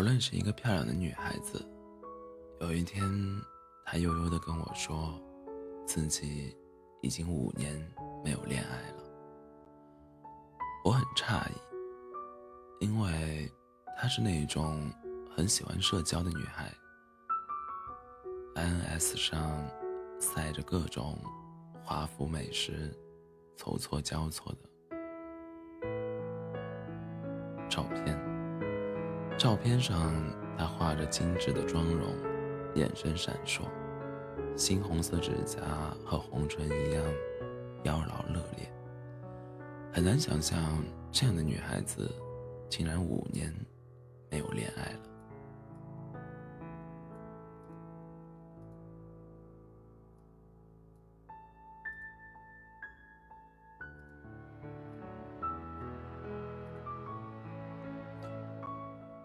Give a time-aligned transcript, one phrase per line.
[0.00, 1.62] 我认识一个漂亮的女孩子，
[2.62, 3.02] 有一天，
[3.84, 5.20] 她悠悠地跟我说，
[5.86, 6.56] 自己
[7.02, 7.76] 已经五年
[8.24, 9.04] 没有恋爱了。
[10.86, 13.46] 我很诧异，因为
[13.98, 14.90] 她是那种
[15.36, 16.72] 很喜欢社交的女孩
[18.54, 19.68] ，INS 上
[20.18, 21.18] 晒着各种
[21.84, 22.90] 华服美食，
[23.54, 24.58] 错错交错的
[27.68, 28.29] 照片。
[29.40, 30.12] 照片上，
[30.58, 32.10] 她画着精致的妆容，
[32.74, 33.62] 眼神闪烁，
[34.54, 35.62] 猩红色指甲
[36.04, 37.02] 和红唇一样
[37.84, 38.70] 妖娆热烈。
[39.90, 42.14] 很难想象这样的女孩子，
[42.68, 43.50] 竟然五年
[44.30, 45.09] 没有恋爱了。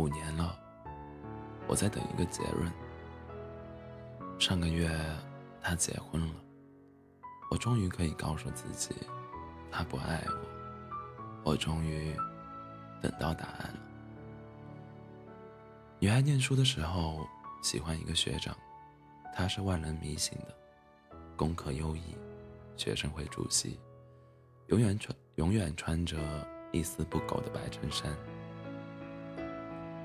[0.00, 0.58] 五年了，
[1.68, 2.72] 我在等一个结论。
[4.38, 4.90] 上个月
[5.60, 6.34] 他结婚了，
[7.50, 8.94] 我终于可以告诉自己，
[9.70, 11.50] 他不爱我。
[11.50, 12.16] 我终于
[13.02, 13.80] 等到答案了。
[15.98, 17.26] 女孩念书的时候
[17.62, 18.56] 喜欢一个学长，
[19.34, 22.16] 他是万人迷型的，功课优异，
[22.74, 23.78] 学生会主席，
[24.68, 26.16] 永远穿永远穿着
[26.72, 28.10] 一丝不苟的白衬衫。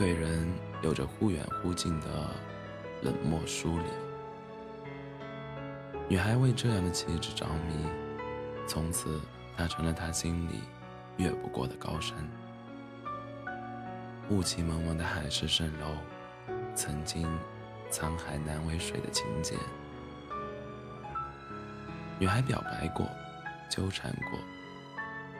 [0.00, 2.06] 对人有着忽远忽近的
[3.02, 3.84] 冷漠疏离，
[6.08, 7.86] 女孩为这样的气质着迷，
[8.66, 9.20] 从此
[9.58, 10.62] 他成了她心里
[11.18, 12.16] 越不过的高山。
[14.30, 15.88] 雾气蒙蒙的海市蜃楼，
[16.74, 17.28] 曾经
[17.90, 19.54] 沧海难为水的情节。
[22.18, 23.06] 女孩表白过，
[23.68, 24.38] 纠缠过，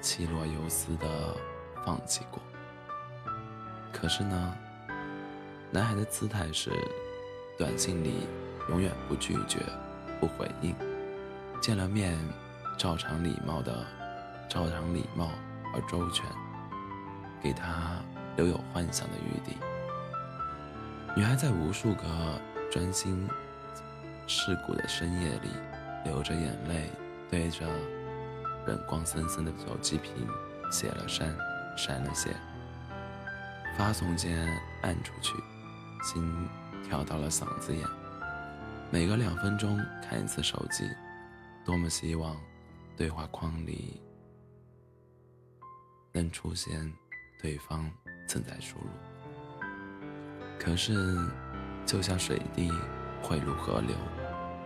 [0.00, 1.36] 气若游丝的
[1.84, 2.40] 放弃过。
[3.98, 4.54] 可是呢，
[5.70, 6.70] 男孩的姿态是，
[7.58, 8.28] 短信里
[8.68, 9.58] 永远不拒绝、
[10.20, 10.76] 不回应，
[11.62, 12.14] 见了面
[12.76, 13.84] 照常礼貌的，
[14.50, 15.30] 照常礼貌
[15.74, 16.26] 而周全，
[17.42, 17.96] 给他
[18.36, 19.56] 留有幻想的余地。
[21.16, 22.04] 女孩在无数个
[22.70, 23.26] 专心
[24.26, 25.48] 世故的深夜里，
[26.04, 26.90] 流着眼泪，
[27.30, 27.66] 对着
[28.66, 30.12] 冷光森森的手机屏
[30.70, 31.34] 写了删，
[31.78, 32.36] 删了写。
[33.76, 34.34] 发送键
[34.80, 35.34] 按出去，
[36.02, 36.48] 心
[36.82, 37.86] 跳到了嗓子眼。
[38.90, 40.88] 每隔两分钟看一次手机，
[41.62, 42.34] 多么希望
[42.96, 44.00] 对话框里
[46.10, 46.90] 能出现
[47.38, 47.90] 对方
[48.26, 48.86] 正在输入。
[50.58, 50.94] 可是，
[51.84, 52.72] 就像水滴
[53.22, 53.94] 汇入河流，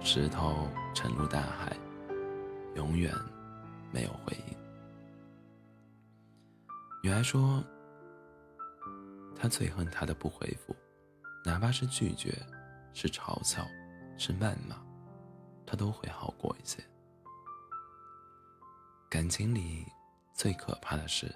[0.00, 1.76] 石头沉入大海，
[2.76, 3.12] 永远
[3.90, 4.56] 没有回应。
[7.02, 7.60] 女孩说。
[9.40, 10.76] 他最恨他的不回复，
[11.46, 12.38] 哪怕是拒绝，
[12.92, 13.66] 是嘲笑，
[14.18, 14.76] 是谩骂，
[15.64, 16.78] 他都会好过一些。
[19.08, 19.86] 感情里
[20.34, 21.34] 最可怕的事，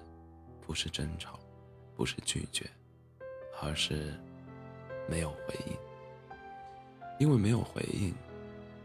[0.61, 1.41] 不是争吵，
[1.97, 2.71] 不是拒绝，
[3.63, 4.13] 而是
[5.09, 5.75] 没有回应。
[7.19, 8.15] 因为没有回应，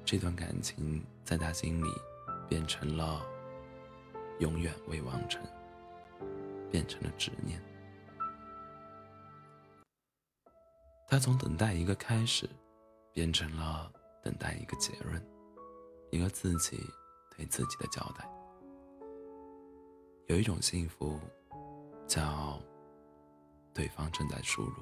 [0.05, 1.89] 这段感情在他心里
[2.47, 3.21] 变成了
[4.39, 5.45] 永远未完成，
[6.71, 7.61] 变成了执念。
[11.09, 12.47] 他从等待一个开始，
[13.11, 15.19] 变成了等待一个结论，
[16.11, 16.77] 一个自己
[17.35, 18.29] 对自己的交代。
[20.27, 21.19] 有一种幸福，
[22.07, 22.61] 叫
[23.73, 24.75] 对方正在输入。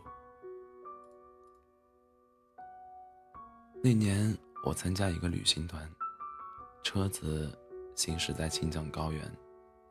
[3.81, 5.89] 那年我参加一个旅行团，
[6.83, 7.57] 车子
[7.95, 9.31] 行驶在青藏高原，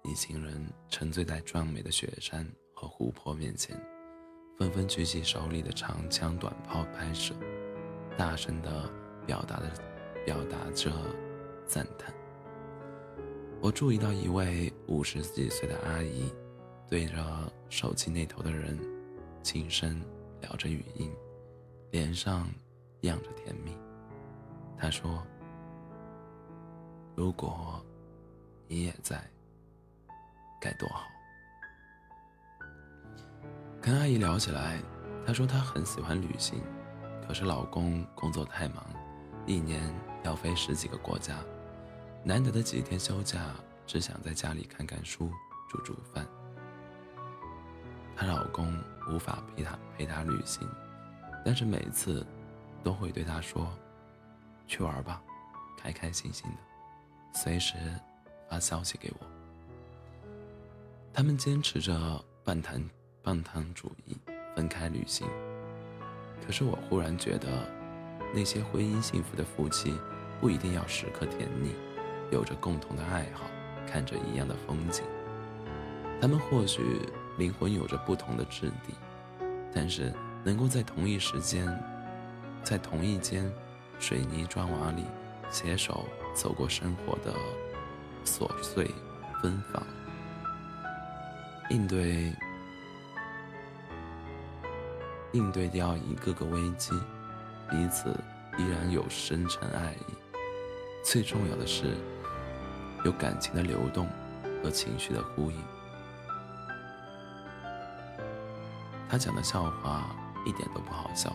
[0.05, 3.75] 一行人沉醉在壮美的雪山和湖泊面前。
[4.59, 7.35] 纷纷举起手里的长枪短炮拍摄，
[8.17, 8.91] 大声地
[9.27, 9.71] 表达着
[10.25, 10.91] 表达着
[11.67, 12.13] 赞叹。
[13.61, 16.33] 我注意到一位五十几岁的阿姨，
[16.89, 18.79] 对着手机那头的人
[19.43, 20.03] 轻声
[20.41, 21.13] 聊着语音，
[21.91, 22.49] 脸上
[23.03, 23.77] 漾着甜蜜。
[24.79, 25.23] 她说
[27.15, 27.85] ：“如果
[28.69, 29.23] 你也在，
[30.61, 31.07] 该多好。”
[33.87, 34.83] 跟阿姨聊起来，
[35.25, 36.61] 她说她很喜欢旅行，
[37.25, 38.85] 可是老公工作太忙，
[39.47, 39.81] 一年
[40.25, 41.39] 要飞十几个国家，
[42.25, 43.55] 难得的几天休假，
[43.87, 45.31] 只想在家里看看书、
[45.69, 46.27] 煮煮饭。
[48.17, 48.77] 她老公
[49.09, 50.69] 无法陪她陪她旅行，
[51.45, 52.27] 但是每次
[52.83, 53.73] 都会对她说
[54.67, 55.23] ：“去玩吧，
[55.79, 56.57] 开开心心的，
[57.33, 57.77] 随时
[58.51, 59.27] 发消息给我。”
[61.15, 62.83] 他们坚持着半谈。
[63.27, 64.17] 半糖主义，
[64.55, 65.27] 分开旅行。
[66.47, 67.49] 可是我忽然觉得，
[68.33, 69.99] 那些婚姻幸福的夫妻，
[70.41, 71.75] 不一定要时刻甜蜜，
[72.31, 73.43] 有着共同的爱好，
[73.85, 75.03] 看着一样的风景。
[76.21, 77.01] 他们或许
[77.37, 78.95] 灵魂有着不同的质地，
[79.75, 80.15] 但是
[80.45, 81.67] 能够在同一时间，
[82.63, 83.53] 在同一间
[83.99, 85.03] 水泥砖瓦里
[85.51, 87.35] 携手走过生活的
[88.25, 88.89] 琐碎
[89.43, 89.83] 纷繁，
[91.71, 92.33] 应对。
[95.33, 96.93] 应对掉一个个危机，
[97.69, 98.11] 彼此
[98.57, 100.15] 依然有深沉爱意。
[101.05, 101.95] 最重要的是，
[103.05, 104.09] 有感情的流动
[104.63, 105.57] 和情绪的呼应。
[109.09, 111.35] 他讲的笑话一点都不好笑，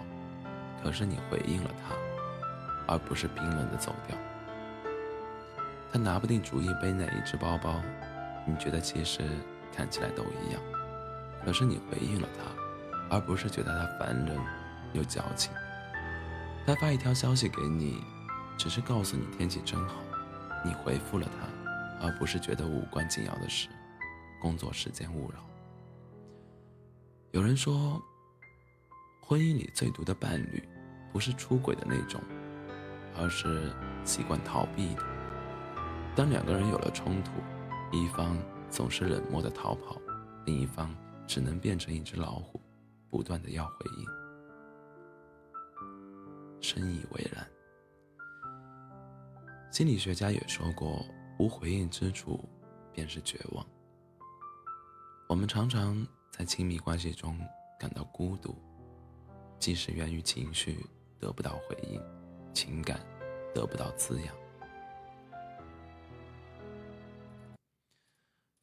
[0.84, 1.96] 可是你回应了他，
[2.94, 4.18] 而不是冰冷的走掉。
[5.92, 7.82] 他拿不定主意背哪一只包包，
[8.46, 9.22] 你觉得其实
[9.74, 10.62] 看起来都一样，
[11.46, 12.61] 可是你回应了他。
[13.12, 14.40] 而不是觉得他烦人
[14.94, 15.52] 又矫情。
[16.66, 18.02] 他发一条消息给你，
[18.58, 19.96] 只是告诉你天气真好，
[20.64, 23.68] 你回复了他，而不是觉得无关紧要的事，
[24.40, 25.40] 工作时间勿扰。
[27.32, 28.02] 有人说，
[29.20, 30.64] 婚姻里最毒的伴侣，
[31.12, 32.22] 不是出轨的那种，
[33.18, 33.74] 而是
[34.06, 35.04] 习惯逃避的。
[36.16, 37.32] 当两个人有了冲突，
[37.92, 38.38] 一方
[38.70, 40.00] 总是冷漠的逃跑，
[40.46, 40.96] 另一方
[41.28, 42.61] 只能变成一只老虎。
[43.12, 44.06] 不断的要回应，
[46.62, 47.46] 深以为然。
[49.70, 51.06] 心理学家也说过，
[51.38, 52.40] 无回应之处
[52.94, 53.68] 便是绝望。
[55.28, 57.38] 我们常常在亲密关系中
[57.78, 58.56] 感到孤独，
[59.60, 60.86] 即使源于情绪
[61.20, 62.02] 得不到回应，
[62.54, 63.00] 情感
[63.54, 64.34] 得不到滋养。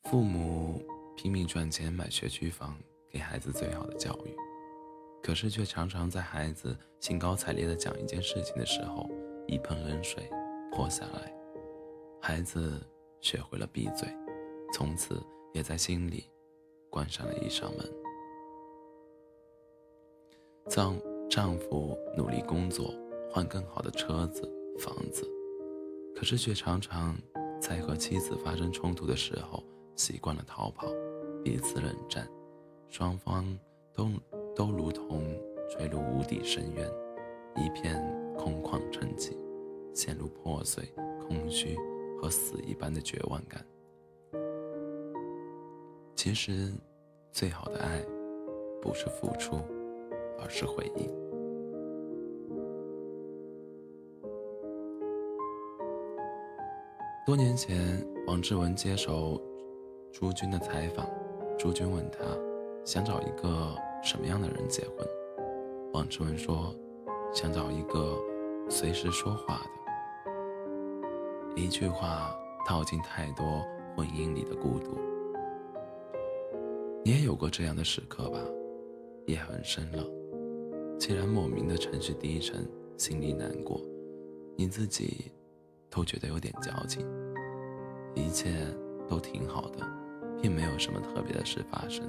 [0.04, 0.82] 父母
[1.18, 2.74] 拼命赚钱买学区房。
[3.10, 4.36] 给孩子最好的教育，
[5.22, 9.08] 可是却常常在孩子兴高采烈地讲一件事情的时候，
[9.46, 10.28] 一盆冷水
[10.72, 11.32] 泼下来，
[12.20, 12.80] 孩子
[13.20, 14.08] 学会了闭嘴，
[14.72, 15.22] 从此
[15.54, 16.30] 也在心里
[16.90, 17.92] 关上了一扇门。
[20.68, 21.00] 丈
[21.30, 22.94] 丈夫努力工作，
[23.30, 24.42] 换更好的车子、
[24.78, 25.26] 房子，
[26.14, 27.16] 可是却常常
[27.58, 29.64] 在和妻子发生冲突的时候，
[29.96, 30.86] 习惯了逃跑，
[31.42, 32.28] 彼此冷战。
[32.88, 33.44] 双方
[33.92, 34.08] 都
[34.56, 35.22] 都如同
[35.68, 36.90] 坠入无底深渊，
[37.56, 38.02] 一片
[38.36, 39.36] 空旷沉寂，
[39.94, 40.82] 陷入破碎、
[41.20, 41.76] 空虚
[42.20, 43.64] 和死一般的绝望感。
[46.16, 46.72] 其实，
[47.30, 48.02] 最好的爱，
[48.82, 49.56] 不是付出，
[50.40, 51.06] 而是回应。
[57.26, 59.40] 多年前，王志文接受
[60.10, 61.06] 朱军的采访，
[61.58, 62.47] 朱军问他。
[62.88, 65.06] 想找一个什么样的人结婚？
[65.92, 66.74] 王志文说
[67.34, 68.18] ：“想找一个
[68.70, 70.32] 随时说话的。”
[71.54, 72.34] 一句话
[72.66, 73.62] 道尽太多
[73.94, 74.98] 婚姻里的孤独。
[77.04, 78.38] 你也有过这样的时刻吧？
[79.26, 80.02] 夜很深了，
[80.98, 83.78] 既然莫名的情绪低沉，心里难过，
[84.56, 85.30] 你自己
[85.90, 87.06] 都觉得有点矫情。
[88.14, 88.48] 一切
[89.06, 89.86] 都挺好的，
[90.40, 92.02] 并没有什么特别的事发生。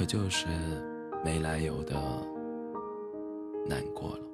[0.00, 0.46] 可就是
[1.22, 1.94] 没来由的
[3.66, 4.24] 难过了。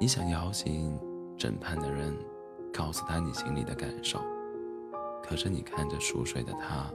[0.00, 0.96] 你想摇醒
[1.36, 2.14] 枕畔的人，
[2.72, 4.20] 告诉他你心里的感受，
[5.20, 6.88] 可是你看着熟睡的他，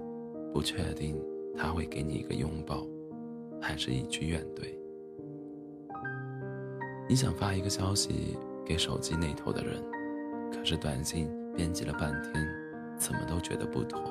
[0.54, 1.22] 不确定
[1.58, 2.88] 他会给你一个拥抱，
[3.62, 4.74] 还是一句怨怼。
[7.10, 9.84] 你想发一个消息给手机那头的人，
[10.54, 12.48] 可是短信编辑了半天，
[12.98, 14.02] 怎么都觉得不妥。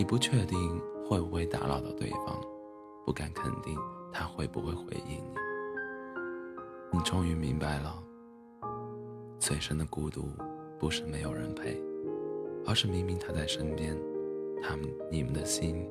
[0.00, 2.40] 你不确定会不会打扰到对方，
[3.04, 3.76] 不敢肯定
[4.10, 5.34] 他会不会回应你。
[6.90, 8.02] 你终于明白了，
[9.38, 10.30] 最深的孤独
[10.78, 11.78] 不是没有人陪，
[12.64, 13.94] 而是明明他在身边，
[14.62, 15.86] 他们你们的心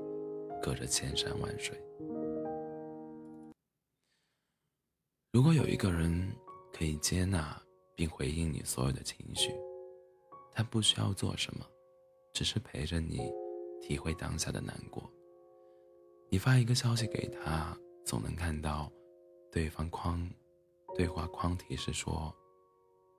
[0.60, 1.80] 隔着千山万水。
[5.32, 6.36] 如果有一个人
[6.74, 7.56] 可以接纳
[7.96, 9.52] 并回应你所有的情绪，
[10.52, 11.64] 他不需要做什么，
[12.34, 13.32] 只是陪着你。
[13.82, 15.10] 体会当下的难过。
[16.30, 18.92] 你发一个消息给他，总能看到
[19.52, 20.30] 对方框
[20.96, 22.34] 对话框提示说，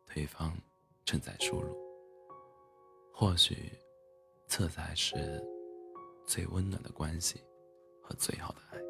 [0.06, 0.56] 对方
[1.04, 1.76] 正在输入。
[3.12, 3.72] 或许，
[4.46, 5.42] 这才是
[6.24, 7.40] 最温暖的关系
[8.02, 8.89] 和最好的爱。